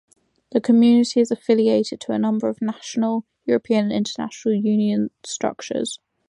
[0.63, 5.99] Community is affiliated to a number of national, European and International union structures.